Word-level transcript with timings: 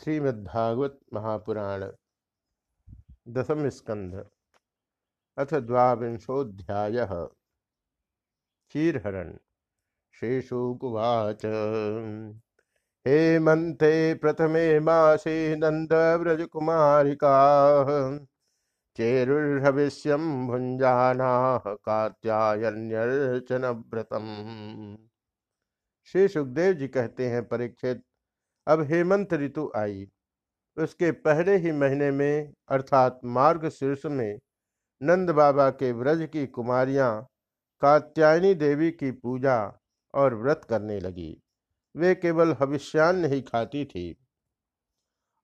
श्रीमद्भागवत 0.00 0.98
महापुराण 1.12 1.84
दशम 3.28 3.68
स्कंध 3.68 4.14
अथ 5.36 5.54
द्वांशोध्याय 5.54 7.06
चीरहरण 8.70 9.32
शेषुकुवाच 10.12 11.44
हेमंते 13.06 14.14
प्रथमे 14.14 14.78
मासे 14.78 15.56
नंदव्रजकुमारिका 15.56 17.34
चेरुर्भविष्यम 18.96 20.46
भुंजाना 20.46 21.58
कात्यायन्यर्चन 21.84 23.64
व्रतम 23.64 24.26
श्री 26.04 26.28
सुखदेव 26.28 26.72
जी 26.72 26.88
कहते 26.88 27.28
हैं, 27.28 27.48
परीक्षित 27.48 28.02
अब 28.70 28.82
हेमंत 28.82 29.34
ऋतु 29.34 29.72
आई। 29.76 30.06
उसके 30.76 31.10
पहले 31.10 31.56
ही 31.56 31.72
महीने 31.72 32.10
में, 32.10 32.52
अर्थात 32.68 33.20
मार्ग 33.24 33.68
शीर्ष 33.68 34.06
में, 34.06 34.38
नंद 35.02 35.30
बाबा 35.30 35.70
के 35.70 35.92
व्रज 35.92 36.28
की 36.32 36.46
कुमारियाँ 36.46 37.26
कात्यायनी 37.80 38.54
देवी 38.54 38.90
की 38.90 39.10
पूजा 39.10 39.80
और 40.14 40.34
व्रत 40.34 40.66
करने 40.70 41.00
लगी। 41.00 41.42
वे 41.96 42.14
केवल 42.14 42.56
हविष्यान 42.60 43.16
नहीं 43.16 43.42
खाती 43.42 43.84
थी। 43.84 44.16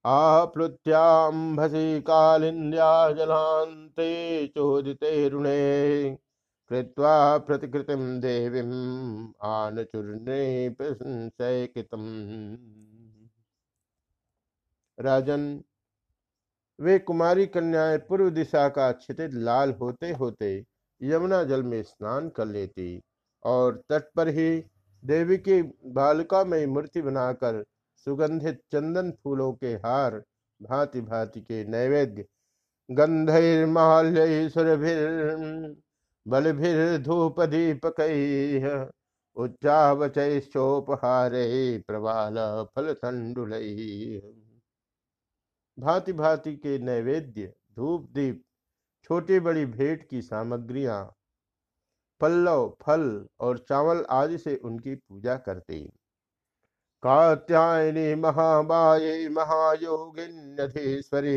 आप्लुत्याम्भसी 0.05 2.01
कालिंद्या 2.01 3.11
जलांते 3.11 4.47
चोदिते 4.47 5.29
रुणे 5.29 6.17
कृत्वा 6.69 7.37
प्रतिकृतिम 7.37 8.19
देवीम 8.19 8.71
आनचूर्णे 9.43 10.75
संशयकितम 10.81 12.05
राजन, 14.99 15.63
वे 16.79 16.99
कुमारी 16.99 17.45
कन्याएँ 17.45 17.97
पूर्व 17.97 18.29
दिशा 18.29 18.69
का 18.69 18.91
क्षितिज 18.91 19.35
लाल 19.35 19.71
होते 19.71 20.11
होते 20.11 20.65
यमुना 21.01 21.43
जल 21.43 21.63
में 21.63 21.83
स्नान 21.83 22.29
कर 22.29 22.45
लेती 22.45 23.01
और 23.43 23.83
तट 23.89 24.03
पर 24.15 24.27
ही 24.27 24.63
देवी 25.03 25.37
की 25.37 25.61
बालिका 25.93 26.43
में 26.43 26.65
मूर्ति 26.65 27.01
बनाकर 27.01 27.65
सुगंधित 28.07 28.61
चंदन 28.71 29.13
फूलों 29.23 29.53
के 29.53 29.75
हार 29.75 30.23
भांति 30.61 31.01
भांति 31.01 31.41
के 31.41 31.65
नैवेद्य 31.65 32.25
गंधर्माल्य 32.89 34.49
सुरभिर, 34.49 35.77
बलभिर 36.25 36.97
धूप 36.97 37.41
दीपक 37.41 38.01
उच्चावचोपहारे 39.37 41.83
प्रवाल 41.87 42.65
फल 42.75 42.93
तंडुल 42.93 43.53
भांति 45.77 46.13
भांति 46.13 46.55
के 46.55 46.79
नैवेद्य, 46.79 47.53
धूप 47.75 48.09
दीप, 48.13 48.43
छोटी 49.03 49.39
बड़ी 49.39 49.65
भेंट 49.65 50.09
की 50.09 50.21
सामग्रियाँ, 50.21 51.15
पल्लव, 52.21 52.77
फल 52.81 53.27
और 53.39 53.57
चावल 53.57 54.05
आदि 54.09 54.37
से 54.37 54.55
उनकी 54.55 54.95
पूजा 54.95 55.37
करते 55.37 55.91
कात्यायनी 57.03 58.15
महाबाये 58.15 59.29
महायोगिन्यधीश्वरी 59.29 61.31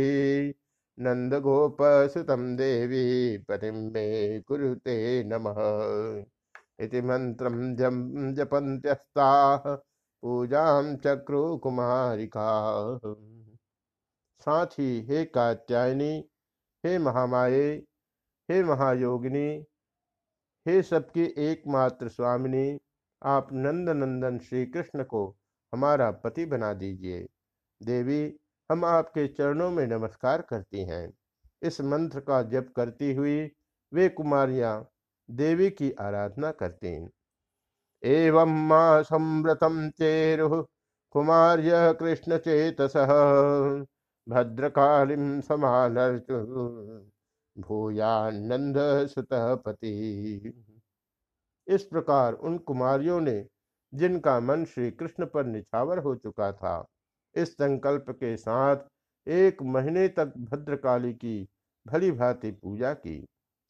नंद 0.99 1.35
गोप 1.35 1.77
सुतम 2.15 2.57
देवी 2.57 3.39
पतिम 3.39 3.75
मे 3.75 4.41
कुरुते 4.41 5.25
नमः। 5.25 5.55
इति 6.85 7.01
जपंत्यस्ता 8.35 9.59
पूजा 10.23 10.97
चक्रु 10.97 11.59
कुमारिका 11.59 12.71
साथ 14.41 14.67
ही 14.67 15.07
हे 15.07 15.25
कात्यायनी, 15.25 16.31
हे 16.87 16.99
महामाये, 16.99 17.69
हे 18.51 18.63
महायोगिनी, 18.65 19.49
हे 20.67 20.83
सबकी 20.83 21.35
एकमात्र 21.39 22.09
स्वामिनी, 22.09 22.79
आप 23.23 23.49
नंद 23.53 23.89
नंदन 23.89 24.39
श्री 24.39 24.67
कृष्ण 24.67 25.05
को 25.05 25.37
हमारा 25.73 26.11
पति 26.11 26.45
बना 26.47 26.73
दीजिए। 26.73 27.27
देवी, 27.83 28.37
हम 28.71 28.85
आपके 28.85 29.27
चरणों 29.29 29.71
में 29.71 29.87
नमस्कार 29.87 30.43
करती 30.43 30.85
हैं। 30.85 31.13
इस 31.63 31.81
मंत्र 31.81 32.21
का 32.21 32.43
जप 32.43 32.73
करती 32.77 33.15
हुई 33.15 33.51
वे 33.93 34.09
कुमारियाँ 34.09 34.89
देवी 35.31 35.71
की 35.71 35.93
आराधना 35.93 36.51
करती। 36.51 37.09
एवं 38.03 38.69
माँ 38.69 39.03
संव्रतम 39.03 39.89
चेरु 39.91 40.63
कुमार्य 41.15 41.93
कृष्ण 42.01 42.39
चेतस 42.39 42.93
भद्रकालीं 44.29 45.41
समानर्तु 45.41 46.35
भूयानंद 47.61 48.77
सुतपति। 49.07 50.53
इस 51.67 51.85
प्रकार 51.85 52.33
उन 52.33 52.59
कुमारियों 52.59 53.21
ने, 53.21 53.47
जिनका 53.95 54.41
मन 54.41 54.65
श्री 54.65 54.91
कृष्ण 54.91 55.27
पर 55.27 55.47
निछावर 55.47 55.99
हो 55.99 56.15
चुका 56.15 56.53
था, 56.53 56.89
इस 57.35 57.53
संकल्प 57.53 58.05
के 58.11 58.37
साथ 58.37 58.77
एक 59.29 59.63
महीने 59.63 60.09
तक 60.09 60.33
भद्रकाली 60.39 61.13
की 61.15 61.49
भली 61.87 62.13
भांति 62.13 62.51
पूजा 62.51 62.95
की, 62.95 63.21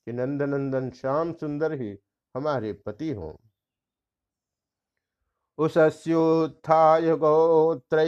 कि 0.07 0.13
नंदनंदन 0.13 0.91
श्याम 0.91 1.33
सुंदर 1.33 1.73
ही 1.73 1.99
हमारे 2.37 2.73
पति 2.73 3.11
हों। 3.11 3.35
उसस्योत्थाय 5.59 7.17
गोत्र 7.17 7.99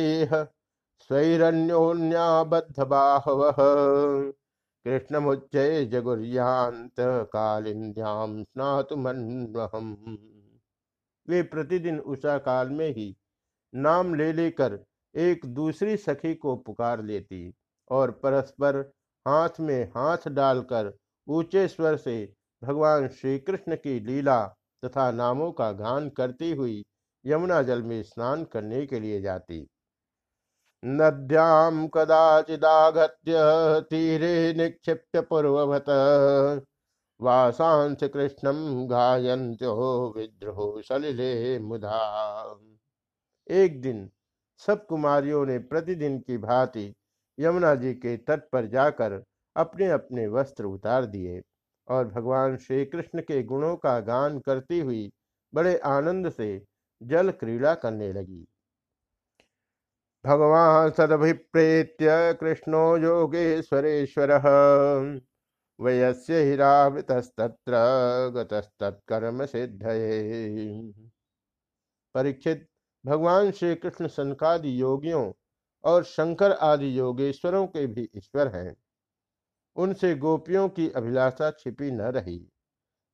स्वैरन्योन्याबद्धबाहवः 1.03 3.57
कृष्णमुच्चय 4.87 5.85
जगुर्यांत 5.85 6.95
कालिंद्याम 7.33 8.43
स्नातुमन्वहम। 8.43 9.97
वे 11.29 11.43
प्रतिदिन 11.43 11.99
उषा 12.13 12.39
काल 12.39 12.71
में 12.71 12.89
ही 12.89 13.17
नाम 13.75 14.15
ले 14.15 14.33
लेकर 14.33 14.85
एक 15.15 15.55
दूसरी 15.55 15.97
सखी 15.97 16.35
को 16.35 16.57
पुकार 16.57 17.03
लेती 17.03 17.55
और 17.91 18.21
परस्पर 18.23 18.93
हाथ 19.27 19.49
में 19.61 19.89
हाथ 19.89 20.31
डालकर 20.31 20.99
ऊँचे 21.29 21.69
स्वर 21.69 21.97
से 21.97 22.35
भगवान 22.63 23.09
श्री 23.09 23.39
कृष्ण 23.39 23.77
की 23.77 24.01
लीला 24.01 24.57
तथा 24.83 25.11
नामों 25.11 25.53
का 25.53 25.73
गान 25.73 26.11
करती 26.11 26.53
हुई 26.53 26.85
यमुना 27.25 27.63
जल 27.63 27.83
में 27.83 28.03
स्नान 28.03 28.45
करने 28.45 28.87
के 28.87 29.01
लिए 29.01 29.21
जाती। 29.21 29.69
नद्यां 30.83 31.89
कदाचिदागत्य 31.89 33.35
तीरे 33.91 34.53
निक्षिप्य 34.55 35.21
पूर्ववत। 35.21 35.89
वासांस 37.21 38.03
कृष्णं 38.05 38.59
गायन्त्यो 38.91 39.75
विद्रोह 40.17 40.81
सलिले 40.81 41.59
मुधा 41.59 42.01
एक 43.51 43.81
दिन 43.81 44.09
सब 44.61 44.87
कुमारियों 44.87 45.45
ने 45.47 45.59
प्रतिदिन 45.59 46.19
की 46.19 46.39
भांति 46.39 46.93
यमुना 47.39 47.75
जी 47.75 47.93
के 47.95 48.17
तट 48.17 48.49
पर 48.53 48.67
जाकर 48.67 49.23
अपने 49.57 49.91
अपने 49.91 50.27
वस्त्र 50.29 50.65
उतार 50.65 51.07
दिए 51.07 51.41
और 51.89 52.09
भगवान 52.09 52.57
श्री 52.57 52.85
कृष्ण 52.85 53.21
के 53.21 53.43
गुणों 53.43 53.75
का 53.77 53.99
गान 54.01 54.39
करती 54.39 54.81
हुई 54.81 55.11
बड़े 55.53 55.77
आनंद 55.87 56.31
से 56.31 56.49
जल 57.01 57.31
क्रीड़ा 57.31 57.75
करने 57.75 58.13
लगी। 58.13 58.47
भगवान 60.27 60.91
सदभिप्रेत्य 60.91 62.39
कृष्णो 62.41 62.97
योगेश्वरेश्वर। 62.97 64.31
वयस्य 65.81 66.43
हिरावृतस्तत्र 66.43 67.73
गतस्तत्कर्म 68.37 69.47
सिद्ध 69.47 69.83
परीक्षित, 72.15 72.69
भगवान 73.07 73.51
श्री 73.51 73.75
कृष्ण 73.75 74.07
संकादि 74.07 74.81
योगियों 74.83 75.33
और 75.85 76.05
शंकर 76.05 76.53
आदि 76.53 76.99
योगेश्वरों 76.99 77.67
के 77.67 77.87
भी 77.87 78.11
ईश्वर 78.17 78.49
हैं। 78.49 78.77
उनसे 79.77 80.15
गोपियों 80.15 80.69
की 80.69 80.91
अभिलाषा 80.91 81.51
छिपी 81.51 81.91
न 81.91 82.01
रही। 82.01 82.53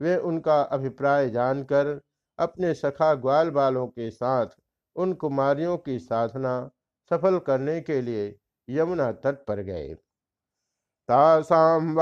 वे 0.01 0.17
उनका 0.17 0.63
अभिप्राय 0.63 1.31
जानकर, 1.31 2.01
अपने 2.39 2.75
सखा 2.75 3.15
ग्वाल 3.15 3.51
बालों 3.51 3.87
के 3.87 4.11
साथ, 4.11 4.47
उन 4.97 5.13
कुमारियों 5.13 5.79
की 5.79 5.99
साधना 5.99 6.71
सफल 7.11 7.39
करने 7.39 7.81
के 7.81 8.01
लिए 8.03 8.35
यमुना 8.69 9.11
तट 9.13 9.45
पर 9.47 9.63
गए। 9.63 9.95
तासाम 11.09 11.95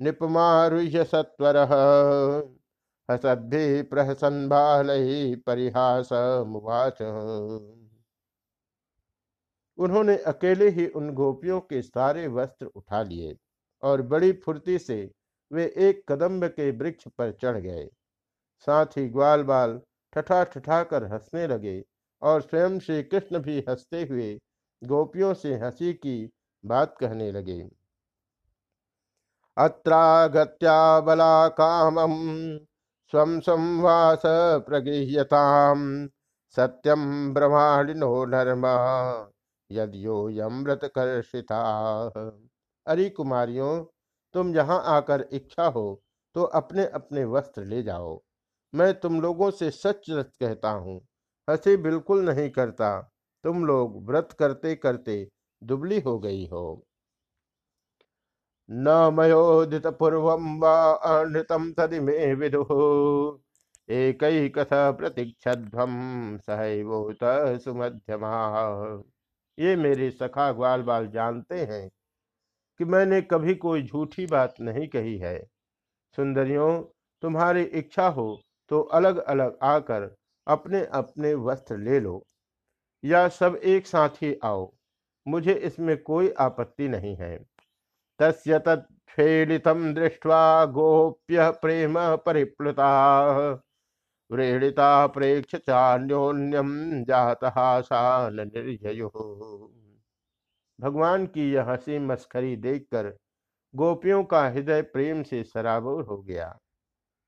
निपमारुह्य 0.00 1.04
सत्वर, 1.04 1.56
हसद्भि 3.08 3.82
प्रहसन 3.82 4.48
बाल 4.48 4.90
ही 4.90 5.34
परिहास 5.36 6.08
मुवाच। 6.46 7.02
उन्होंने 9.78 10.16
अकेले 10.26 10.68
ही 10.68 10.86
उन 10.88 11.10
गोपियों 11.14 11.60
के 11.60 11.82
सारे 11.82 12.26
वस्त्र 12.28 12.66
उठा 12.66 13.02
लिए 13.02 13.36
और 13.82 14.02
बड़ी 14.02 14.32
फुर्ती 14.32 14.78
से 14.78 14.98
वे 15.50 15.64
एक 15.78 16.02
कदम्ब 16.08 16.44
के 16.46 16.70
वृक्ष 16.70 17.08
पर 17.08 17.32
चढ़ 17.32 17.56
गए। 17.56 17.88
साथ 18.66 18.86
ही 18.96 19.08
ग्वाल 19.08 19.42
बाल 19.42 19.80
ठठा 20.12 20.42
ठठा 20.44 20.82
कर 20.84 21.04
हंसने 21.04 21.46
लगे 21.46 21.82
और 22.26 22.40
स्वयं 22.42 22.78
श्री 22.80 23.02
कृष्ण 23.04 23.38
भी 23.38 23.58
हँसते 23.68 24.02
हुए 24.02 24.32
गोपियों 24.82 25.32
से 25.34 25.54
हँसी 25.56 25.92
की 25.94 26.16
बात 26.64 26.96
कहने 27.00 27.30
लगे। 27.32 27.60
अत्रागत्या 29.56 30.78
बला 31.00 31.48
कामम 31.50 32.14
स्वम 33.12 33.38
संवास 33.40 34.22
प्रगृह्यताम 34.66 35.84
सत्यम 36.56 37.02
ब्रह्मांडिनो 37.34 38.24
नर्म, 38.24 38.64
यदयो 39.70 40.28
यमृत 40.30 40.80
कर्षिता। 40.94 41.60
अरे 42.86 43.08
कुमारियों, 43.10 43.84
तुम 44.34 44.54
यहाँ 44.56 44.82
आकर 44.86 45.28
इच्छा 45.32 45.66
हो 45.68 46.02
तो 46.36 46.42
अपने 46.54 46.86
अपने 46.94 47.24
वस्त्र 47.24 47.64
ले 47.64 47.82
जाओ। 47.82 48.20
मैं 48.74 48.92
तुम 49.00 49.20
लोगों 49.20 49.50
से 49.50 49.70
सच 49.70 50.10
सच 50.10 50.36
कहता 50.40 50.70
हूँ। 50.70 51.00
हँसी 51.48 51.76
बिल्कुल 51.76 52.24
नहीं 52.24 52.48
करता। 52.50 52.88
तुम 53.44 53.64
लोग 53.66 54.04
व्रत 54.06 54.32
करते 54.38 54.74
करते 54.76 55.16
दुबली 55.62 56.00
हो 56.00 56.18
गई 56.18 56.46
हो। 56.46 56.62
न 58.68 58.88
मयोदित 59.14 59.86
पूर्व 59.98 60.26
अनृतम 60.30 61.72
तदिमे 61.72 62.34
विदु। 62.34 62.62
एक 63.88 64.24
कथ 64.56 64.72
प्रतीक्षध्वम 64.98 65.92
सुमध्यमा। 67.58 68.32
ये 69.58 69.76
मेरे 69.76 70.10
सखा 70.12 70.50
ग्वाल 70.52 70.82
बाल 70.82 71.06
जानते 71.08 71.60
हैं 71.64 71.88
कि 72.80 72.84
मैंने 72.86 73.20
कभी 73.22 73.54
कोई 73.56 73.82
झूठी 73.82 74.26
बात 74.26 74.54
नहीं 74.60 74.88
कही 74.88 75.16
है। 75.18 75.38
सुंदरियों, 76.18 76.82
तुम्हारी 77.22 77.62
इच्छा 77.62 78.08
हो 78.10 78.28
तो 78.70 78.80
अलग 78.94 79.18
अलग 79.26 79.58
आकर 79.64 80.14
अपने 80.46 80.84
अपने 80.84 81.34
वस्त्र 81.34 81.76
ले 81.78 82.00
लो 82.00 82.26
या 83.04 83.28
सब 83.28 83.56
एक 83.56 83.86
साथ 83.86 84.08
ही 84.08 84.38
आओ। 84.44 84.72
मुझे 85.28 85.54
इसमें 85.54 86.02
कोई 86.02 86.30
आपत्ति 86.30 86.88
नहीं 86.88 87.16
है। 87.16 87.38
तस्य 88.18 88.58
तत्फेलितम 88.58 89.94
दृष्ट्वा 89.94 90.64
गोप्य 90.66 91.50
प्रेम 91.50 91.94
परिप्लुता। 92.16 92.90
व्रीडिता 94.30 95.06
प्रेक्ष 95.06 95.54
चान्योन्यम 95.56 97.04
जातहासान 97.04 98.40
निर्जयो। 98.40 99.08
भगवान 100.80 101.26
की 101.26 101.52
यह 101.52 101.70
हँसी 101.70 101.98
मस्खरी 101.98 102.56
देखकर 102.56 103.16
गोपियों 103.74 104.24
का 104.24 104.48
हृदय 104.48 104.82
प्रेम 104.82 105.22
से 105.22 105.44
सराबोर 105.44 106.04
हो 106.04 106.22
गया। 106.22 106.58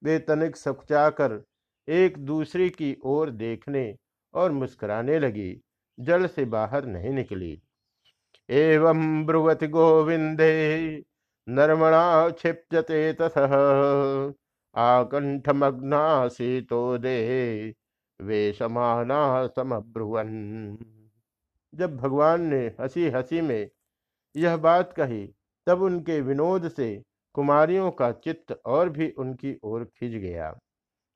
वे 0.05 0.19
तनिक 0.19 0.57
सकुचाकर 0.57 1.45
एक 1.89 2.19
दूसरे 2.19 2.69
की 2.69 2.97
ओर 3.05 3.31
देखने 3.31 3.97
और 4.35 4.53
मुस्कुराने 4.53 5.19
लगी। 5.19 5.61
जल 6.01 6.27
से 6.27 6.45
बाहर 6.45 6.85
नहीं 6.87 7.11
निकली। 7.11 7.63
एवं 8.51 9.27
ब्रुवत 9.27 9.65
गोविंदे, 9.65 11.05
नर्मणा 11.49 12.29
क्षिप्यते 12.31 13.13
तथ 13.13 13.39
आकंठमग्ना 14.77 16.29
सीतो 16.29 16.99
दे 16.99 17.75
वे 18.21 18.53
समाना 18.53 19.47
समब्रुवन। 19.47 20.29
जब 21.75 21.97
भगवान 21.97 22.43
ने 22.43 22.67
हँसी 22.81 23.09
हँसी 23.09 23.41
में 23.41 23.71
यह 24.37 24.57
बात 24.57 24.93
कही, 24.93 25.35
तब 25.67 25.83
उनके 25.83 26.21
विनोद 26.21 26.69
से 26.69 27.03
कुमारियों 27.35 27.91
का 27.91 28.13
चित्त 28.13 28.61
और 28.67 28.89
भी 28.89 29.11
उनकी 29.11 29.59
ओर 29.63 29.85
खिंच 29.85 30.13
गया। 30.13 30.59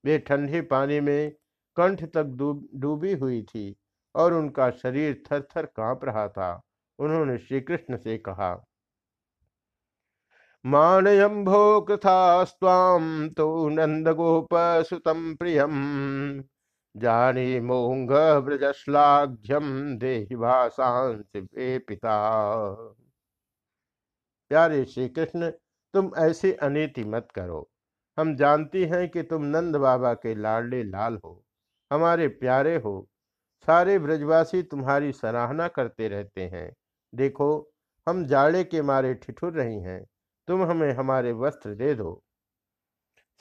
वे 0.04 0.18
ठंडे 0.18 0.60
पानी 0.62 1.00
में 1.00 1.30
कंठ 1.76 2.04
तक 2.14 2.34
डूबी 2.80 3.12
हुई 3.12 3.42
थी 3.42 3.74
और 4.14 4.34
उनका 4.34 4.70
शरीर 4.72 5.22
थर 5.26 5.42
थर 5.56 5.66
काँप 5.76 6.04
रहा 6.04 6.26
था। 6.28 6.60
उन्होंने 6.98 7.38
श्री 7.38 7.60
कृष्ण 7.60 7.96
से 7.96 8.18
कहा 8.18 8.54
मानयम्भो 10.64 11.80
कृथास्वाम 11.80 13.28
तो 13.28 13.68
नंद 13.68 14.08
गोप 14.08 14.54
सुतम 14.88 15.34
प्रियम। 15.36 15.72
जानी 16.94 17.60
मोंग 17.60 18.10
ब्रजश्लाघ्यम 18.44 19.96
भाषांस 20.36 21.22
पिता। 21.36 22.16
प्यारे 24.50 24.84
श्री 24.84 25.08
कृष्ण 25.08 25.50
तुम 25.94 26.10
ऐसी 26.18 26.52
अनिति 26.62 27.04
मत 27.06 27.28
करो। 27.34 27.68
हम 28.18 28.34
जानती 28.36 28.84
हैं 28.84 29.08
कि 29.08 29.22
तुम 29.22 29.44
नंद 29.44 29.76
बाबा 29.76 30.12
के 30.14 30.34
लाडले 30.34 30.82
लाल 30.84 31.18
हो, 31.24 31.44
हमारे 31.90 32.28
प्यारे 32.28 32.76
हो। 32.76 33.08
सारे 33.66 33.98
ब्रजवासी 33.98 34.62
तुम्हारी 34.62 35.12
सराहना 35.12 35.68
करते 35.68 36.08
रहते 36.08 36.46
हैं। 36.48 36.72
देखो, 37.14 37.70
हम 38.06 38.24
जाड़े 38.24 38.64
के 38.64 38.82
मारे 38.82 39.14
ठिठुर 39.14 39.52
रही 39.52 39.80
हैं, 39.80 40.04
तुम 40.48 40.62
हमें 40.62 40.92
हमारे 40.92 41.32
वस्त्र 41.32 41.74
दे 41.74 41.94
दो। 41.94 42.22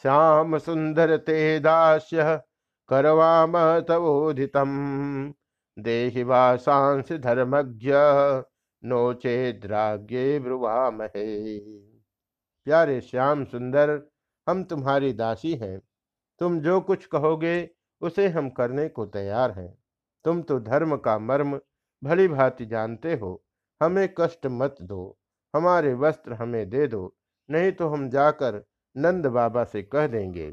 श्याम 0.03 0.57
सुंदर 0.57 1.17
ते 1.17 1.59
दास्य 1.59 2.41
करवाम 2.89 3.53
तवोदितम। 3.79 5.33
देहि 5.77 6.23
वासांस 6.23 7.11
धर्मज्ञ 7.11 7.91
नोचे 8.83 9.51
द्राग्ये 9.53 10.39
ब्रुवामहे। 10.39 11.49
प्यारे 12.67 12.99
श्याम 13.01 13.45
सुंदर 13.45 13.97
हम 14.47 14.63
तुम्हारी 14.63 15.13
दासी 15.13 15.53
हैं। 15.55 15.79
तुम 16.41 16.59
जो 16.59 16.79
कुछ 16.81 17.05
कहोगे, 17.05 17.69
उसे 18.01 18.27
हम 18.29 18.49
करने 18.49 18.87
को 18.89 19.05
तैयार 19.07 19.51
हैं। 19.51 19.73
तुम 20.25 20.41
तो 20.41 20.59
धर्म 20.59 20.95
का 20.97 21.17
मर्म 21.19 21.59
भली 22.01 22.27
भांति 22.27 22.65
जानते 22.65 23.15
हो। 23.15 23.41
हमें 23.81 24.07
कष्ट 24.17 24.45
मत 24.47 24.75
दो। 24.81 25.17
हमारे 25.53 25.93
वस्त्र 25.95 26.33
हमें 26.33 26.69
दे 26.69 26.87
दो। 26.87 27.13
नहीं 27.49 27.71
तो 27.71 27.87
हम 27.89 28.09
जाकर 28.09 28.63
नंद 28.95 29.25
बाबा 29.27 29.63
से 29.63 29.81
कह 29.83 30.07
देंगे, 30.07 30.51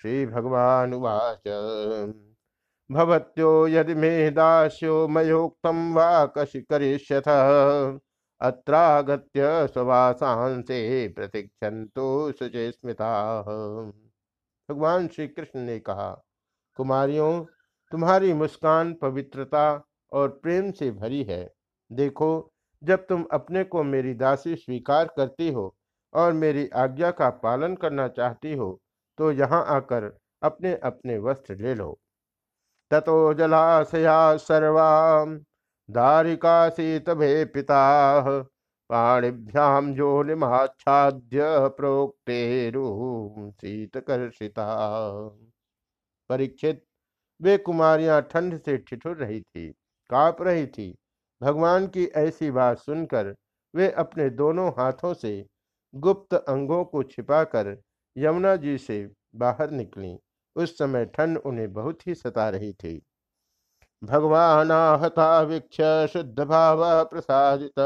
श्री 0.00 0.24
भगवान 0.26 0.94
वाच 0.96 1.48
भवत्यो 2.90 3.66
यदि 3.68 3.94
मे 3.94 4.30
दास्यो 4.30 5.06
मयोक्तम 5.08 5.92
वा 5.94 6.24
कशि 6.28 6.60
करिष्यथ। 6.62 7.28
अत्रागत्य 8.40 9.66
स्ववासांसे 9.66 11.08
प्रतीक्षंतो 11.08 12.06
सुचे 12.32 12.70
स्मिता 12.72 13.10
भगवान 14.68 15.06
श्री 15.08 15.26
कृष्ण 15.28 15.60
ने 15.60 15.78
कहा, 15.80 16.10
कुमारियों, 16.78 17.44
तुम्हारी 17.92 18.32
मुस्कान 18.32 18.92
पवित्रता 18.94 19.66
और 20.12 20.28
प्रेम 20.42 20.70
से 20.72 20.90
भरी 20.92 21.22
है। 21.22 21.44
देखो, 21.90 22.50
जब 22.82 23.06
तुम 23.06 23.24
अपने 23.32 23.64
को 23.64 23.82
मेरी 23.84 24.14
दासी 24.14 24.54
स्वीकार 24.56 25.04
करती 25.16 25.50
हो 25.52 25.74
और 26.12 26.32
मेरी 26.34 26.68
आज्ञा 26.76 27.10
का 27.12 27.28
पालन 27.42 27.74
करना 27.76 28.08
चाहती 28.10 28.54
हो 28.54 28.80
तो 29.18 29.30
यहाँ 29.32 29.64
आकर 29.68 30.04
अपने 30.42 30.74
अपने 30.84 31.18
वस्त्र 31.20 31.56
ले 31.56 31.74
लो। 31.74 31.98
ततो 32.90 33.34
जलाशया 33.34 34.36
सर्वा 34.38 35.24
दारिका 35.88 36.68
भे 37.14 37.44
पिता 37.44 37.80
पाणिभ्याम 38.90 39.92
जो 39.94 40.22
निमाच्छाद्य 40.22 41.40
प्रोक्तेरु 41.68 42.84
शीतकर्षिता। 43.52 44.66
परीक्षित, 46.30 46.82
वे 47.40 47.56
कुमारियाँ 47.58 48.20
ठंड 48.22 48.58
से 48.60 48.76
ठिठुर 48.78 49.16
रही 49.16 49.40
थी, 49.40 49.68
काँप 50.10 50.42
रही 50.42 50.66
थी। 50.66 50.94
भगवान 51.40 51.86
की 51.86 52.04
ऐसी 52.16 52.50
बात 52.50 52.78
सुनकर 52.78 53.34
वे 53.74 53.90
अपने 53.92 54.28
दोनों 54.32 54.68
हाथों 54.70 55.14
से 55.14 55.34
गुप्त 55.94 56.34
अंगों 56.34 56.84
को 56.84 57.02
छिपाकर 57.02 57.76
यमुना 58.16 58.54
जी 58.56 58.76
से 58.78 59.06
बाहर 59.36 59.70
निकली। 59.70 60.16
उस 60.56 60.78
समय 60.78 61.04
ठंड 61.06 61.38
उन्हें 61.38 61.72
बहुत 61.72 62.06
ही 62.06 62.14
सता 62.14 62.48
रही 62.50 62.72
थी। 62.72 63.00
भगवानाहता 64.04 65.40
वीक्ष 65.40 65.76
शुद्ध 66.12 66.40
भाव 66.40 66.82
प्रसादित। 67.04 67.80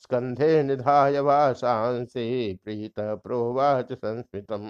स्कंधे 0.00 0.62
निधाय 0.62 1.20
वासांसे 1.20 2.26
प्रीत 2.64 3.00
प्रोवाच 3.00 3.92
संस्मितम। 3.92 4.66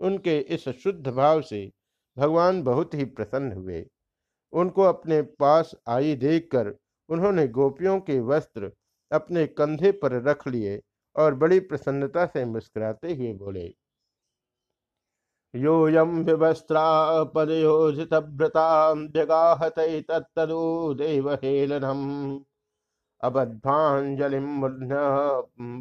उनके 0.00 0.38
इस 0.54 0.68
शुद्ध 0.82 1.06
भाव 1.08 1.40
से 1.42 1.70
भगवान 2.16 2.62
बहुत 2.62 2.94
ही 2.94 3.04
प्रसन्न 3.04 3.52
हुए। 3.52 3.84
उनको 4.52 4.82
अपने 4.82 5.22
पास 5.22 5.74
आई 5.88 6.14
देखकर 6.16 6.74
उन्होंने 7.08 7.46
गोपियों 7.48 7.98
के 8.00 8.18
वस्त्र 8.20 8.70
अपने 9.10 9.46
कंधे 9.46 9.92
पर 9.92 10.20
रख 10.22 10.46
लिए 10.48 10.80
और 11.16 11.34
बड़ी 11.34 11.60
प्रसन्नता 11.60 12.26
से 12.26 12.44
मुस्कुराते 12.44 13.14
हुए 13.14 13.32
बोले 13.32 13.68
योऽयं 15.56 16.24
विवस्त्रापदयोजितभ्रतां 16.24 19.08
जगाहतैतत्तदु 19.08 20.94
देवहेलनम्। 20.94 22.40
अबद्धाञ्जलिं 23.20 24.60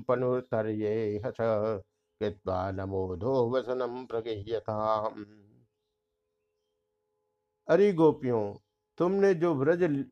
पनुर्तर्ये 0.02 1.22
हस 1.26 1.36
कृत्वा 1.40 2.72
नमोधो 2.72 3.52
वसनं 3.52 4.06
प्रगह्यताम्। 4.06 5.26
अरे 7.68 7.94
गोपियों, 7.94 8.56
तुमने 8.98 9.34
जो 9.34 9.56
व्रज 9.56 10.06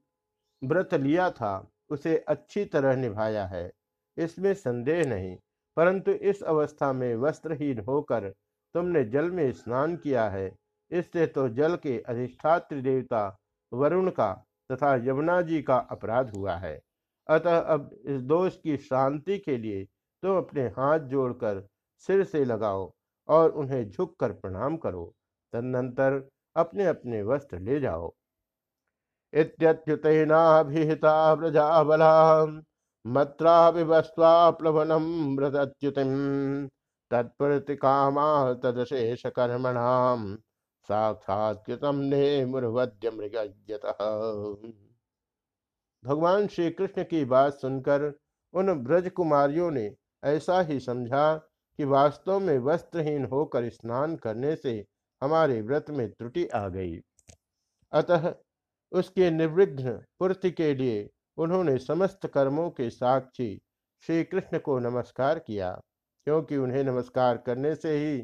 व्रत 0.62 0.94
लिया 0.94 1.32
था, 1.32 1.72
उसे 1.90 2.26
अच्छी 2.28 2.66
तरह 2.66 2.96
निभाया 2.96 3.46
है। 3.46 3.74
इसमें 4.18 4.54
संदेह 4.54 5.06
नहीं, 5.06 5.38
परंतु 5.78 6.12
इस 6.12 6.44
अवस्था 6.44 6.94
में 6.94 7.16
वस्त्रहीन 7.16 7.80
होकर 7.80 8.34
तुमने 8.76 9.06
जल 9.06 9.32
में 9.32 9.52
स्नान 9.52 9.96
किया 9.96 10.30
है। 10.30 10.56
इससे 10.92 11.28
तो 11.28 11.50
जल 11.50 11.76
के 11.76 12.00
अधिष्ठात्र 12.00 12.82
देवता 12.82 13.38
वरुण 13.72 14.10
का 14.10 14.46
तथा 14.70 15.06
यमुना 15.06 15.42
जी 15.42 15.62
का 15.62 15.88
अपराध 15.92 16.30
हुआ 16.30 16.56
है। 16.56 16.82
अतः 17.30 17.60
अब 17.60 17.96
इस 18.06 18.24
दोष 18.24 18.58
की 18.58 18.78
शांति 18.78 19.38
के 19.38 19.58
लिए 19.58 19.88
तुम 20.24 20.38
अपने 20.38 20.68
हाथ 20.78 21.00
जोड़कर 21.10 21.68
सिर 22.04 22.24
से 22.24 22.46
लगाओ 22.46 22.94
और 23.30 23.52
उन्हें 23.52 23.90
झुककर 23.90 24.32
प्रणाम 24.32 24.78
करो। 24.78 25.14
तदनंतर 25.54 26.30
अपने 26.56 26.86
अपने 26.86 27.24
वस्त्र 27.24 27.60
ले 27.60 27.80
जाओ। 27.80 28.14
इत्युतेनाभिहिता 29.34 31.34
व्रजाबला 31.34 32.46
मत्रा 33.06 33.70
विवस्वा 33.70 34.52
प्लवनम 34.52 35.36
तत्प्रतिकामा 37.14 38.54
तदशेष 38.54 39.26
कर्मणाम 39.26 40.36
साक्षात्कृतम 40.90 41.96
ने 41.96 42.46
मुर्वद्य 42.46 43.12
मृगत 43.12 43.86
भगवान 46.04 46.48
श्री 46.48 46.70
कृष्ण 46.72 47.04
की 47.04 47.26
बात 47.26 47.54
सुनकर 47.54 48.14
उन 48.54 48.74
ब्रज 48.74 49.10
कुमारियों 49.10 49.72
ने 49.72 49.96
ऐसा 50.24 50.62
ही 50.62 50.80
समझा 50.80 51.36
कि 51.80 51.84
वास्तव 51.84 52.40
में 52.40 52.58
वस्त्रहीन 52.60 53.26
होकर 53.26 53.70
स्नान 53.70 54.16
करने 54.16 54.56
से 54.56 54.74
हमारे 55.22 55.62
व्रत 55.62 55.86
में 55.90 56.10
त्रुटि 56.12 56.48
आ 56.48 56.68
गई। 56.70 57.00
अतः 57.92 58.34
उसके 58.92 59.32
निर्विघ्न 59.32 59.92
पूर्ति 60.20 60.52
के 60.52 60.74
लिए 60.74 61.10
उन्होंने 61.38 61.78
समस्त 61.78 62.28
कर्मों 62.28 62.70
के 62.70 62.90
साक्षी 62.90 63.62
श्री 64.04 64.24
कृष्ण 64.24 64.60
को 64.60 64.80
नमस्कार 64.80 65.40
किया। 65.40 65.82
क्योंकि 66.28 66.58
उन्हें 66.58 66.84
नमस्कार 66.84 67.38
करने 67.38 67.76
से 67.76 67.98
ही 67.98 68.22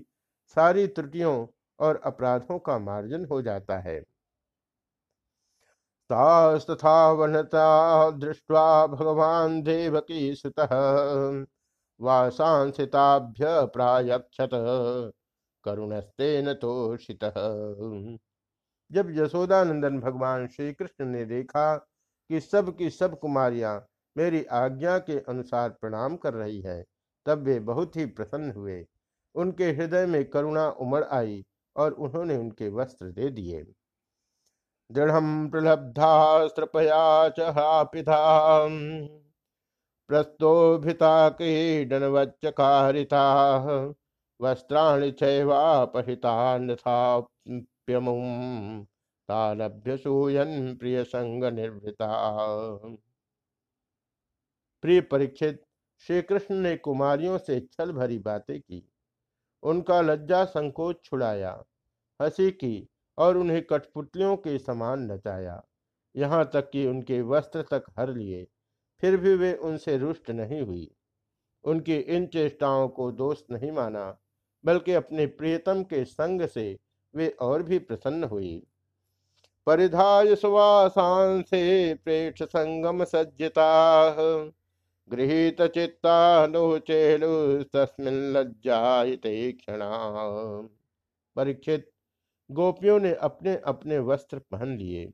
सारी 0.57 0.87
त्रुटियों 0.87 1.47
और 1.79 2.01
अपराधों 2.05 2.59
का 2.59 2.77
मार्जन 2.79 3.25
हो 3.25 3.41
जाता 3.41 3.79
है। 3.79 3.99
तथा 6.11 7.11
वनता 7.11 8.11
दृष्ट्वा 8.11 8.87
भगवान 8.87 9.61
देवकी 9.63 10.35
सुत, 10.35 10.59
वासांसिताभ्य 11.99 13.45
प्रायक्षत 13.73 14.49
करुणस्तेन 15.63 16.53
तोषित 16.53 17.23
जब 18.91 19.09
यशोदानंदन 19.11 19.99
भगवान 19.99 20.47
श्री 20.47 20.73
कृष्ण 20.73 21.05
ने 21.05 21.25
देखा 21.25 21.75
कि 21.75 22.39
सब 22.39 22.75
की 22.77 22.89
सब 22.89 23.19
कुमारियाँ 23.19 23.79
मेरी 24.15 24.43
आज्ञा 24.53 24.97
के 24.99 25.19
अनुसार 25.19 25.69
प्रणाम 25.69 26.15
कर 26.17 26.33
रही 26.33 26.61
है 26.61 26.83
तब 27.29 27.43
वे 27.43 27.59
बहुत 27.59 27.95
ही 27.95 28.05
प्रसन्न 28.05 28.51
हुए। 28.51 28.85
उनके 29.35 29.71
हृदय 29.71 30.05
में 30.05 30.29
करुणा 30.29 30.69
उमड़ 30.69 31.03
आई 31.03 31.45
और 31.75 31.91
उन्होंने 31.91 32.37
उनके 32.37 32.69
वस्त्र 32.69 33.11
दे 33.11 33.29
दिए। 33.29 33.63
दृढ़ 34.91 35.11
चिधा 37.29 38.67
प्रस्तोभिता 40.09 41.27
वस्त्राणि 44.41 45.11
तालभ्य 49.29 49.97
सूयन 49.97 50.75
प्रिय 50.75 51.03
संग 51.03 51.43
निर्भृता 51.43 52.07
प्रिय 54.83 55.01
परीक्षित 55.01 55.65
श्री 56.07 56.21
कृष्ण 56.21 56.55
ने 56.55 56.75
कुमारियों 56.77 57.37
से 57.37 57.59
छल 57.59 57.91
भरी 57.91 58.19
बातें 58.19 58.59
की। 58.59 58.91
उनका 59.63 60.01
लज्जा 60.01 60.45
संकोच 60.45 61.03
छुड़ाया, 61.03 61.63
हँसी 62.21 62.51
की 62.51 62.87
और 63.17 63.37
उन्हें 63.37 63.61
कठपुतलियों 63.61 64.35
के 64.37 64.57
समान 64.59 65.11
नचाया। 65.11 65.61
यहाँ 66.15 66.49
तक 66.53 66.69
कि 66.69 66.85
उनके 66.87 67.21
वस्त्र 67.21 67.61
तक 67.61 67.83
हर 67.99 68.13
लिए, 68.13 68.47
फिर 69.01 69.17
भी 69.17 69.35
वे 69.35 69.53
उनसे 69.53 69.97
रुष्ट 69.97 70.29
नहीं 70.31 70.61
हुई। 70.61 70.91
उनकी 71.63 71.95
इन 71.95 72.25
चेष्टाओं 72.27 72.87
को 72.87 73.11
दोष 73.11 73.41
नहीं 73.51 73.71
माना, 73.71 74.17
बल्कि 74.65 74.93
अपने 74.93 75.25
प्रियतम 75.25 75.83
के 75.83 76.05
संग 76.05 76.47
से 76.47 76.77
वे 77.15 77.29
और 77.29 77.63
भी 77.63 77.79
प्रसन्न 77.79 78.23
हुई। 78.23 78.67
परिधाय 79.67 80.35
सुवासांसे 80.35 81.93
प्रेक्ष 81.93 82.43
संगम 82.43 83.03
सज्जिता 83.03 83.69
गृहित 85.09 85.61
चित्ता 85.75 86.47
नो 86.47 86.77
तस्मिन 86.79 88.13
लज्जाते 88.33 89.51
क्षणा 89.51 89.89
परीक्षित, 91.35 91.89
गोपियों 92.49 92.99
ने 92.99 93.13
अपने 93.21 93.55
अपने 93.65 93.99
वस्त्र 94.01 94.39
पहन 94.51 94.75
लिए, 94.77 95.05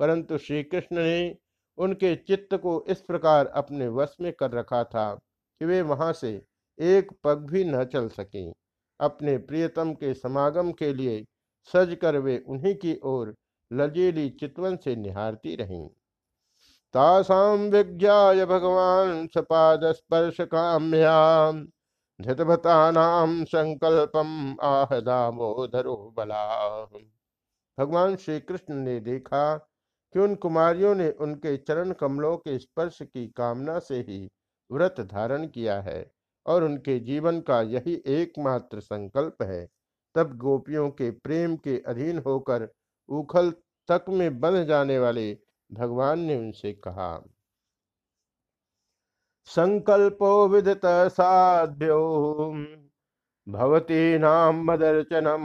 परंतु 0.00 0.38
श्री 0.38 0.62
कृष्ण 0.62 0.96
ने 0.96 1.36
उनके 1.78 2.14
चित्त 2.18 2.54
को 2.54 2.84
इस 2.88 3.00
प्रकार 3.00 3.46
अपने 3.56 3.88
वश 3.90 4.16
में 4.20 4.32
कर 4.32 4.50
रखा 4.50 4.82
था 4.84 5.12
कि 5.14 5.64
वे 5.64 5.80
वहाँ 5.82 6.12
से 6.12 6.30
एक 6.78 7.12
पग 7.24 7.46
भी 7.50 7.64
न 7.64 7.84
चल 7.84 8.08
सके। 8.10 8.48
अपने 9.00 9.36
प्रियतम 9.38 9.92
के 9.94 10.12
समागम 10.14 10.72
के 10.72 10.92
लिए 10.94 11.24
सज 11.70 11.96
कर 12.02 12.16
वे 12.18 12.36
उन्हीं 12.48 12.74
की 12.74 12.98
ओर 13.04 13.34
लजीली 13.70 14.28
चितवन 14.30 14.76
से 14.76 14.96
निहारती 14.96 15.56
रहीं। 15.56 15.88
तासाम 16.94 17.60
विज्ञाय 17.60 18.44
भगवान 18.46 19.26
सपाद 19.26 19.84
स्पर्श 19.92 20.40
काम्याम 20.40 21.60
धृतभतानाम 22.20 23.44
संकल्पम 23.44 24.56
आह 24.62 24.98
दामोदरो 25.00 25.94
बला 26.16 26.44
भगवान 27.78 28.16
श्री 28.16 28.40
कृष्ण 28.40 28.74
ने 28.74 28.98
देखा 29.00 29.54
कि 30.14 30.18
उन 30.18 30.34
कुमारियों 30.34 30.94
ने 30.94 31.10
उनके 31.20 31.56
चरण 31.56 31.92
कमलों 31.92 32.36
के 32.36 32.58
स्पर्श 32.58 32.98
की 33.02 33.26
कामना 33.26 33.78
से 33.78 34.00
ही 34.00 34.28
व्रत 34.70 35.00
धारण 35.00 35.46
किया 35.46 35.80
है 35.80 36.10
और 36.46 36.64
उनके 36.64 36.98
जीवन 37.00 37.40
का 37.40 37.60
यही 37.60 38.02
एकमात्र 38.06 38.80
संकल्प 38.80 39.42
है। 39.42 39.66
तब 40.14 40.36
गोपियों 40.36 40.88
के 40.90 41.10
प्रेम 41.10 41.56
के 41.56 41.78
अधीन 41.86 42.18
होकर 42.18 42.68
उखल 43.08 43.50
तक 43.88 44.04
में 44.08 44.40
बंध 44.40 44.64
जाने 44.64 44.98
वाले 44.98 45.32
भगवान 45.72 46.20
ने 46.20 46.36
उनसे 46.36 46.72
कहा, 46.72 47.22
संकल्पो 49.48 50.48
विदत 50.48 50.80
साध्यो, 51.12 51.98
भवती 53.46 54.18
नाम 54.18 54.62
मदर्चनम। 54.64 55.42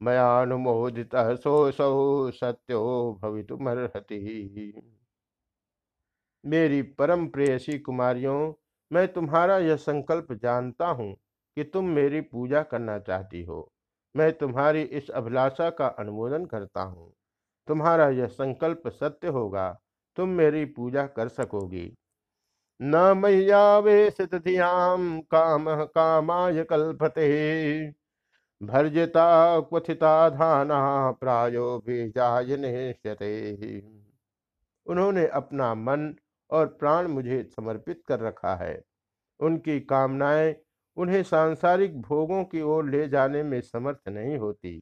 मयानुमोदित 0.00 1.16
सोसौ 1.16 2.30
सत्यो 2.30 2.80
भवितुमर्हति। 3.22 4.18
मेरी 6.44 6.82
परम 6.82 7.26
प्रेयसी 7.28 7.78
कुमारियों, 7.78 8.52
मैं 8.90 9.06
तुम्हारा 9.12 9.58
यह 9.58 9.76
संकल्प 9.76 10.32
जानता 10.32 10.86
हूँ 10.90 11.12
कि 11.56 11.64
तुम 11.64 11.88
मेरी 11.90 12.20
पूजा 12.20 12.62
करना 12.62 12.98
चाहती 12.98 13.42
हो। 13.42 13.72
मैं 14.14 14.32
तुम्हारी 14.32 14.82
इस 14.82 15.10
अभिलाषा 15.10 15.70
का 15.70 15.86
अनुमोदन 15.86 16.46
करता 16.46 16.82
हूँ। 16.82 17.12
तुम्हारा 17.70 18.08
यह 18.08 18.26
संकल्प 18.26 18.88
सत्य 18.88 19.28
होगा, 19.28 19.80
तुम 20.16 20.28
मेरी 20.28 20.64
पूजा 20.64 21.06
कर 21.06 21.28
सकोगी। 21.28 21.92
न 22.80 22.96
मैयावेशित 23.16 24.34
धियाम 24.34 25.20
काम 25.20 25.66
कामाय 25.86 26.62
कल्पते। 26.64 27.28
भर्जिता 28.60 29.60
क्वथिता 29.60 30.28
धाना 30.30 31.10
प्रायो 31.10 31.78
बीजाय 31.78 32.56
निश्यते 32.56 33.30
उन्होंने 34.86 35.26
अपना 35.26 35.74
मन 35.74 36.14
और 36.50 36.66
प्राण 36.66 37.08
मुझे 37.08 37.42
समर्पित 37.56 38.02
कर 38.08 38.20
रखा 38.20 38.54
है। 38.54 38.80
उनकी 39.40 39.80
कामनाएँ 39.80 40.54
उन्हें 40.96 41.22
सांसारिक 41.22 42.00
भोगों 42.02 42.44
की 42.44 42.60
ओर 42.62 42.88
ले 42.90 43.08
जाने 43.08 43.42
में 43.42 43.60
समर्थ 43.60 44.08
नहीं 44.08 44.36
होती। 44.38 44.78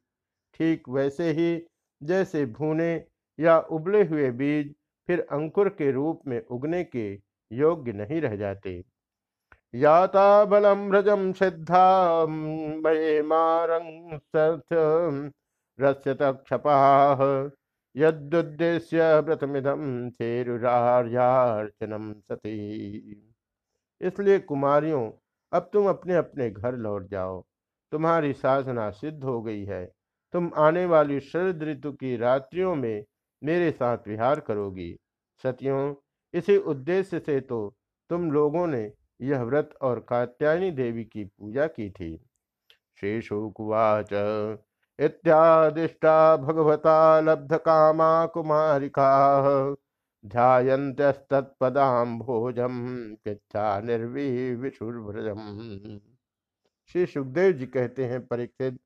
ठीक 0.54 0.88
वैसे 0.88 1.30
ही 1.32 1.56
जैसे 2.02 2.46
भूने 2.46 3.04
या 3.40 3.58
उबले 3.58 4.04
हुए 4.04 4.30
बीज 4.30 4.74
फिर 5.08 5.26
अंकुर 5.32 5.68
के 5.68 5.90
रूप 5.92 6.22
में 6.26 6.40
उगने 6.46 6.84
के 6.84 7.12
योग्य 7.50 7.92
नहीं 7.92 8.20
रह 8.20 8.36
जाते। 8.36 8.84
याता 9.74 10.44
बलम 10.44 10.92
रजम 10.94 11.32
सिद्धा 11.32 12.26
इसलिए 24.00 24.38
कुमारियों, 24.38 25.10
अब 25.52 25.70
तुम 25.72 25.88
अपने 25.88 26.14
अपने 26.14 26.50
घर 26.50 26.76
लौट 26.76 27.08
जाओ। 27.08 27.40
तुम्हारी 27.92 28.32
साधना 28.32 28.90
सिद्ध 28.90 29.24
हो 29.24 29.42
गई 29.42 29.64
है। 29.64 29.97
तुम 30.32 30.50
आने 30.56 30.84
वाली 30.86 31.20
शरद 31.20 31.62
ऋतु 31.62 31.92
की 31.92 32.16
रात्रियों 32.16 32.74
में 32.74 33.04
मेरे 33.42 33.70
साथ 33.70 33.98
विहार 34.08 34.40
करोगी। 34.40 34.96
सतियों, 35.42 35.94
इसी 36.34 36.56
उद्देश्य 36.56 37.20
से 37.20 37.40
तो 37.40 37.74
तुम 38.10 38.30
लोगों 38.32 38.66
ने 38.66 38.92
यह 39.20 39.42
व्रत 39.42 39.74
और 39.82 40.00
कात्यायनी 40.00 40.70
देवी 40.70 41.04
की 41.04 41.24
पूजा 41.24 41.66
की 41.66 41.90
थी। 41.90 42.16
श्री 43.00 43.20
शुकुवाच। 43.22 44.12
इत्यादिष्टा 44.98 46.36
भगवता 46.36 47.20
लब्ध 47.20 47.56
कामा 47.56 48.26
कुमारिका। 48.26 49.08
ध्यायंतस्तत्पदाम 50.26 52.18
भोजम 52.18 52.86
किच्छा 53.24 53.80
निर्विशुर्भ्रजम 53.80 55.38
श्री 56.90 57.06
सुखदेव 57.06 57.52
जी 57.52 57.66
कहते 57.66 58.04
हैं, 58.04 58.26
परीक्षित 58.26 58.78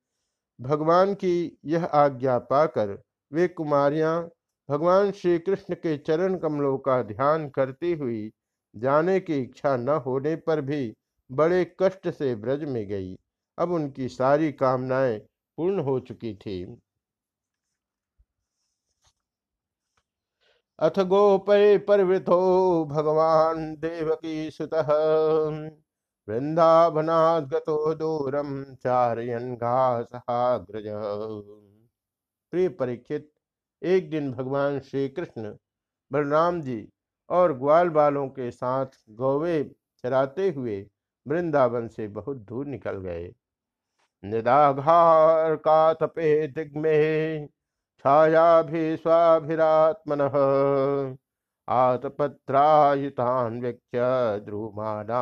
भगवान 0.63 1.15
की 1.15 1.59
यह 1.65 1.85
आज्ञा 1.85 2.39
पाकर 2.39 3.03
वे 3.33 3.49
कुमारियाँ 3.49 4.31
भगवान 4.69 5.11
श्री 5.13 5.39
कृष्ण 5.39 5.75
के 5.75 5.97
चरण 5.99 6.39
कमलों 6.39 6.79
का 6.79 7.03
ध्यान 7.03 7.49
करती 7.49 7.93
हुई 7.93 8.31
जाने 8.75 9.21
की 9.21 9.41
इच्छा 9.41 9.77
न 9.77 9.89
होने 9.89 10.37
पर 10.37 10.61
भी 10.61 10.95
बड़े 11.31 11.65
कष्ट 11.83 12.09
से 12.09 12.35
ब्रज 12.37 12.65
में 12.65 12.87
गई। 12.89 13.17
अब 13.59 13.73
उनकी 13.73 14.09
सारी 14.09 14.53
कामनाएँ 14.53 15.19
पूर्ण 15.59 15.81
हो 15.81 16.01
चुकी 16.01 16.35
थी। 16.35 16.65
अथ 20.79 20.99
गोपय 20.99 21.79
परवृथो 21.79 22.39
भगवान 22.85 23.75
देवकी 23.75 24.51
सुत। 24.51 24.75
वृंदावनाद 26.29 27.49
गतो 27.49 27.95
दूरम 27.95 28.63
चारयन 28.75 29.55
घासहाग्रज। 29.57 30.85
प्रिय 32.53 32.69
परीक्षित 32.69 33.31
एक 33.83 34.11
दिन 34.11 34.33
भगवान 34.33 34.79
श्री 34.81 35.09
कृष्ण 35.09 35.55
बलराम 36.11 36.61
जी 36.61 36.89
और 37.31 37.53
ग्वाल 37.53 37.89
बालों 37.89 38.27
के 38.29 38.51
साथ 38.51 38.87
गौवे 39.11 39.63
चराते 40.05 40.49
हुए 40.51 40.81
वृंदावन 41.27 41.89
से 41.89 42.09
बहुत 42.11 42.37
दूर 42.37 42.67
निकल 42.67 42.99
गए। 42.99 43.33
निदाघार 44.23 45.57
का 45.57 45.93
तपे 45.95 46.47
दिग्मे 46.49 47.47
छाया 48.05 48.63
भी 48.63 48.97
स्वाभिरात्मन। 48.97 50.19
आतपत्रायुतान 51.69 53.61
व्यक्ष 53.61 53.97
द्रुमाना 54.45 55.21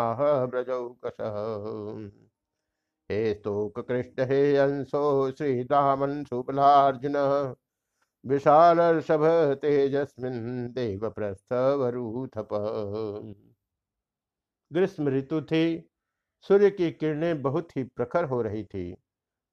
हे 3.11 3.35
स्तोक 3.35 3.79
कृष्ण 3.89 4.25
हे 4.29 4.57
अंशो 4.57 5.31
श्रीदामन 5.31 6.23
सुबलार्जुन 6.25 7.17
विशालर्षभ 8.25 9.25
तेजस्मिन 9.63 10.37
देव 10.73 11.09
प्रस्थवरूथप 11.11 12.49
ग्रीष्म 14.71 15.09
ऋतु 15.09 15.41
थी 15.43 15.63
सूर्य 16.45 16.71
की 16.71 16.91
किरणें 16.93 17.43
बहुत 17.43 17.77
ही 17.77 17.83
प्रखर 17.87 18.25
हो 18.25 18.41
रही 18.43 18.65
थी, 18.65 18.93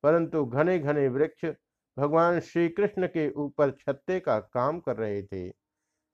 परंतु 0.03 0.43
घने 0.45 0.77
घने 0.79 1.07
वृक्ष 1.09 1.45
भगवान 1.97 2.39
श्री 2.41 2.67
कृष्ण 2.69 3.07
के 3.07 3.29
ऊपर 3.35 3.71
छत्ते 3.71 4.19
का 4.19 4.39
काम 4.39 4.79
कर 4.79 4.95
रहे 4.97 5.21
थे। 5.23 5.49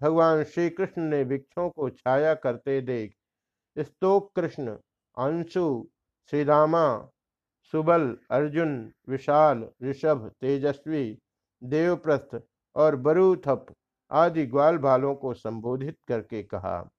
भगवान 0.04 0.44
श्री 0.44 0.70
कृष्ण 0.70 1.02
ने 1.02 1.24
वृक्षों 1.24 1.70
को 1.70 1.90
छाया 1.90 2.34
करते 2.34 2.82
देख। 2.82 3.16
स्तोक 3.80 4.32
कृष्ण, 4.36 4.78
अंशु, 5.18 5.88
श्रीरामा, 6.30 7.10
सुबल, 7.72 8.18
अर्जुन, 8.32 8.92
विशाल, 9.10 9.70
ऋषभ, 9.84 10.32
तेजस्वी, 10.42 11.20
देवप्रस्थ 11.64 12.42
और 12.76 12.96
बरूथप 12.96 13.66
आदि 14.12 14.46
ग्वाल 14.46 14.78
बालों 14.78 15.16
को 15.16 15.34
संबोधित 15.34 15.98
करके 16.08 16.44
कहा। 16.44 16.90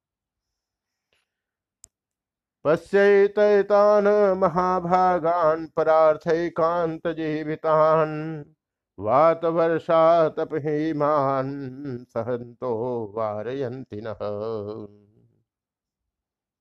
पश्यतान 2.64 4.08
महाभागान 4.38 5.66
परार्थकांत 5.66 7.06
जीवितान 7.06 8.53
वात 8.98 9.44
वर्षा 9.44 10.28
तपहीमान 10.28 11.48
सहंतो 12.04 12.74
वारयंति 13.16 14.00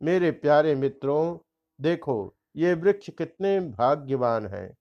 मेरे 0.02 0.32
प्यारे 0.32 0.76
मित्रों, 0.76 1.38
देखो, 1.82 2.34
ये 2.56 2.74
वृक्ष 2.74 3.10
कितने 3.10 3.60
भाग्यवान 3.60 4.48
हैं। 4.48 4.78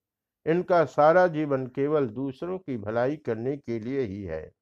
इनका 0.47 0.85
सारा 0.85 1.27
जीवन 1.27 1.67
केवल 1.67 2.09
दूसरों 2.09 2.59
की 2.59 2.77
भलाई 2.77 3.17
करने 3.17 3.57
के 3.57 3.79
लिए 3.81 4.01
ही 4.01 4.23
है। 4.23 4.53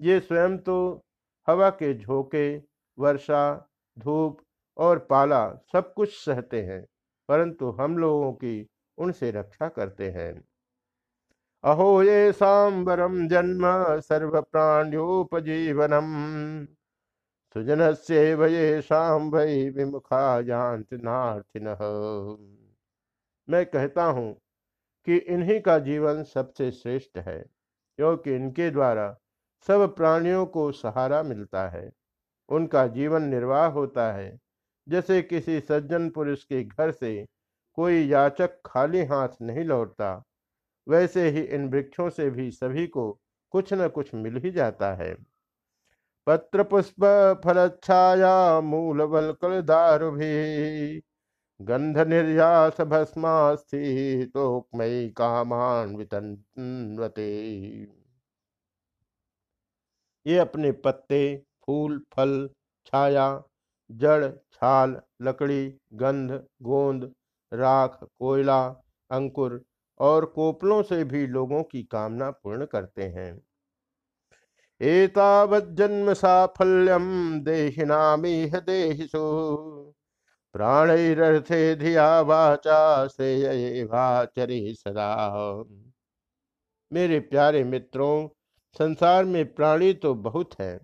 ये 0.00 0.20
स्वयं 0.20 0.58
तो 0.58 1.02
हवा 1.48 1.70
के 1.70 1.94
झोंके, 1.94 2.56
वर्षा, 2.98 3.68
धूप 3.98 4.40
और 4.76 4.98
पाला 4.98 5.54
सब 5.72 5.92
कुछ 5.94 6.24
सहते 6.24 6.62
हैं, 6.62 6.86
परंतु 7.28 7.70
हम 7.70 7.98
लोगों 7.98 8.32
की 8.32 8.66
उनसे 8.98 9.30
रक्षा 9.30 9.68
करते 9.68 10.10
हैं। 10.10 10.51
अहो 11.64 12.02
ये 12.02 12.32
सांबरम 12.32 13.26
जन्म 13.28 13.64
सर्व 14.00 14.40
प्राण्योपजीवनम 14.42 16.06
सुजन 17.56 17.92
से 17.96 18.34
भये 18.36 18.80
शाम 18.82 19.30
भय 19.30 19.68
विमुखा 19.76 20.40
जानत 20.42 20.94
नार्थिन 21.04 21.68
मैं 23.48 23.64
कहता 23.66 24.04
हूँ 24.06 24.32
कि 25.06 25.16
इन्हीं 25.16 25.60
का 25.60 25.78
जीवन 25.80 26.22
सबसे 26.24 26.70
श्रेष्ठ 26.72 27.18
है, 27.18 27.38
क्योंकि 27.98 28.34
इनके 28.34 28.70
द्वारा 28.70 29.06
सब 29.66 29.94
प्राणियों 29.96 30.44
को 30.48 30.70
सहारा 30.72 31.22
मिलता 31.22 31.68
है। 31.68 31.90
उनका 32.48 32.86
जीवन 32.88 33.22
निर्वाह 33.24 33.66
होता 33.70 34.12
है, 34.12 34.38
जैसे 34.86 35.20
किसी 35.22 35.60
सज्जन 35.60 36.10
पुरुष 36.10 36.44
के 36.44 36.62
घर 36.64 36.90
से 36.92 37.14
कोई 37.78 38.06
याचक 38.06 38.60
खाली 38.66 39.04
हाथ 39.06 39.40
नहीं 39.42 39.64
लौटता। 39.64 40.22
वैसे 40.86 41.28
ही 41.30 41.40
इन 41.40 41.68
वृक्षों 41.68 42.08
से 42.10 42.30
भी 42.30 42.50
सभी 42.50 42.86
को 42.86 43.10
कुछ 43.54 43.72
न 43.72 43.88
कुछ 43.88 44.14
मिल 44.14 44.36
ही 44.36 44.50
जाता 44.50 44.92
है। 44.94 45.14
पत्र 46.26 46.62
पुष्प 46.62 47.04
फल 47.44 47.68
छाया 47.84 48.60
मूल 48.60 49.04
बल 49.06 49.60
दारु 49.62 50.10
भी 50.10 51.02
गंध 51.60 51.98
निर्यास 51.98 52.80
भस्मास्थितोक्मयी 52.80 53.88
कामान 55.10 55.96
वितन्वते 55.96 57.26
ये 60.26 60.38
अपने 60.38 60.70
पत्ते, 60.72 61.20
फूल, 61.66 61.98
फल, 62.14 62.48
छाया, 62.86 63.42
जड़, 63.90 64.28
छाल, 64.52 65.00
लकड़ी, 65.22 65.74
गंध, 65.94 66.32
गोंद, 66.62 67.04
राख, 67.52 67.98
कोयला, 68.18 68.60
अंकुर 69.10 69.64
और 70.00 70.24
कोपलों 70.26 70.82
से 70.82 71.02
भी 71.04 71.26
लोगों 71.26 71.62
की 71.62 71.82
कामना 71.82 72.30
पूर्ण 72.32 72.66
करते 72.66 73.02
हैं। 73.02 73.40
एतावज्जन्म 74.80 76.12
साफल्यम 76.14 77.04
देहिनामीह 77.40 78.58
देहिषु 78.60 79.20
प्राणरथे 80.54 81.74
धिया 81.76 82.20
वाचा 82.20 83.06
श्रेयवाचरे 83.08 84.74
सदा। 84.74 85.12
मेरे 86.92 87.20
प्यारे 87.20 87.62
मित्रों, 87.64 88.28
संसार 88.76 89.24
में 89.24 89.54
प्राणी 89.54 89.92
तो 89.94 90.14
बहुत 90.16 90.54
है, 90.60 90.78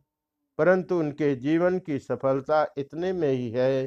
परंतु 0.59 0.99
उनके 0.99 1.35
जीवन 1.37 1.79
की 1.79 1.99
सफलता 1.99 2.67
इतने 2.79 3.13
में 3.13 3.31
ही 3.31 3.51
है 3.51 3.87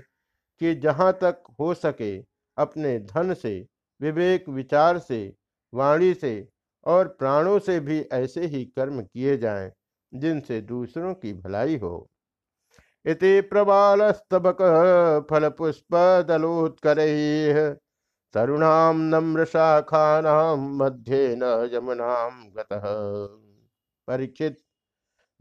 कि 0.61 0.73
जहाँ 0.75 1.11
तक 1.13 1.43
हो 1.59 1.73
सके, 1.73 2.17
अपने 2.57 2.97
धन 2.99 3.33
से 3.33 3.59
विवेक 4.01 4.49
विचार 4.49 4.99
से, 4.99 5.35
वाणी 5.73 6.13
से 6.13 6.47
और 6.85 7.07
प्राणों 7.07 7.59
से 7.59 7.79
भी 7.79 8.01
ऐसे 8.01 8.45
ही 8.45 8.65
कर्म 8.65 9.01
किए 9.01 9.37
जाएँ, 9.37 9.71
जिनसे 10.13 10.61
दूसरों 10.61 11.13
की 11.13 11.33
भलाई 11.33 11.77
हो। 11.77 12.09
इति 13.05 13.41
प्रबालस्तबक 13.41 14.57
फलपुष्पदलोत्करैः 15.31 17.75
तरुणां 18.33 18.95
नम्रशाखानां 18.95 20.57
मध्ये 20.57 21.35
न 21.37 21.69
यमुनां 21.73 22.51
गतः। 22.57 22.81
परीक्षित, 24.07 24.57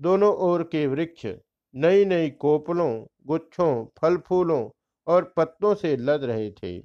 दोनों 0.01 0.35
ओर 0.35 0.63
के 0.63 0.87
वृक्ष 0.87 1.27
नई 1.75 2.05
नई 2.05 2.31
कोपलों, 2.31 3.05
गुच्छों 3.27 3.87
फल 4.01 4.17
फूलों 4.17 4.71
और 5.07 5.35
पत्तों 5.37 5.75
से 5.75 5.97
लद 5.97 6.25
रहे 6.25 6.51
थे। 6.51 6.83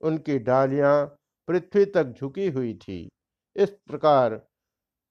उनकी 0.00 0.38
डालियाँ 0.38 1.17
पृथ्वी 1.48 1.84
तक 1.84 2.04
झुकी 2.04 2.48
हुई 2.48 2.74
थी। 2.74 3.08
इस 3.56 3.70
प्रकार 3.70 4.46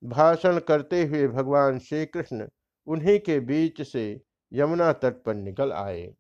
भाषण 0.04 0.60
करते 0.60 1.06
हुए 1.06 1.28
भगवान 1.28 1.80
श्री 1.80 2.06
कृष्ण 2.06 2.48
उन्हीं 2.88 3.20
के 3.20 3.40
बीच 3.40 3.82
से 3.82 4.22
यमुना 4.54 4.94
तट 4.94 5.24
पर 5.24 5.36
निकल 5.36 5.72
आए। 5.72 6.16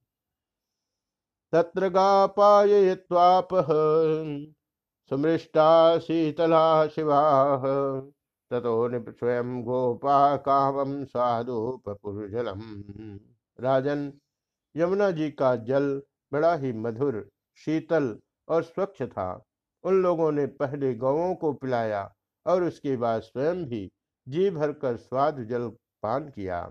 तत्र 1.54 1.90
सुमृष्टा 5.10 6.00
शीतला 6.00 6.88
शिवा, 6.88 7.20
ततो 8.52 8.90
स्वयं 9.12 9.62
गोपा 9.64 10.38
कामम 10.38 11.04
स्वादुपपुरजलम 11.06 12.62
राजन, 13.60 14.14
यमुना 14.76 15.12
जी 15.12 15.32
का 15.32 15.56
जल 15.56 16.02
बड़ा 16.34 16.56
ही 16.56 16.74
मधुर, 16.74 17.30
शीतल 17.56 18.20
और 18.48 18.64
स्वच्छ 18.64 19.02
था। 19.02 19.47
उन 19.84 20.02
लोगों 20.02 20.32
ने 20.32 20.46
पहले 20.46 20.94
गौों 20.96 21.34
को 21.36 21.54
पिलाया 21.54 22.02
और 22.46 22.64
उसके 22.64 22.96
बाद 22.98 23.22
स्वयं 23.22 23.66
भी 23.66 23.90
जी 24.28 24.50
भरकर 24.50 24.98
स्वाद 24.98 25.44
जल 25.50 25.68
पान 26.04 26.30
किया। 26.30 26.62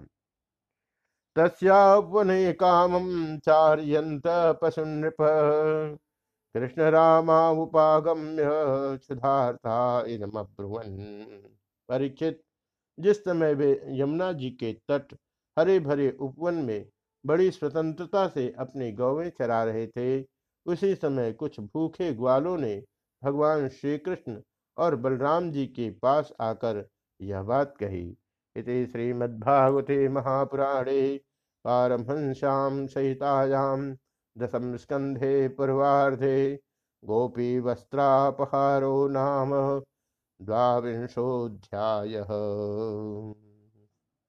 तस्यावने 1.37 2.53
कामम 2.53 3.38
चार्यंत 3.38 4.23
पशु 4.62 4.85
नृप 4.85 5.16
कृष्ण 6.55 6.83
रामाउपागम्य 6.83 8.45
क्षुधार्था 8.99 10.05
इदमब्रुवन। 10.07 10.97
परीक्षित, 11.88 12.40
जिस 12.99 13.25
समय 13.25 13.55
वे 13.55 13.71
यमुना 14.01 14.33
जी 14.33 14.51
के 14.51 14.73
तट 14.90 15.14
हरे 15.57 15.79
भरे 15.81 16.11
उपवन 16.21 16.55
में 16.55 16.87
बड़ी 17.25 17.51
स्वतंत्रता 17.51 18.27
से 18.29 18.55
अपनी 18.59 18.92
गौवें 18.92 19.31
चरा 19.31 19.62
रहे 19.64 19.87
थे, 19.87 20.23
उसी 20.66 20.95
समय 20.95 21.33
कुछ 21.33 21.61
भूखे 21.61 22.12
ग्वालों 22.14 22.57
ने 22.59 22.83
भगवान 23.27 23.69
श्री 23.69 23.99
कृष्ण 23.99 24.41
और 24.77 24.97
बलराम 24.97 25.51
जी 25.51 25.67
के 25.67 25.91
पास 26.03 26.33
आकर 26.41 26.85
यह 27.21 27.43
बात 27.43 27.75
कही। 27.81 28.17
इति 28.57 28.87
श्रीमद्भागवते 28.87 30.09
महापुराणे 30.09 31.01
पारमहंस्यां 31.65 32.87
सहितायां 32.87 33.95
दशम 34.37 34.77
स्कंधे 34.77 35.49
पूर्वाधे 35.49 36.39
गोपी 37.03 37.59
वस्त्रापहारो 37.61 39.09
नाम 39.09 39.51
द्वांशोऽध्यायः 40.41 42.33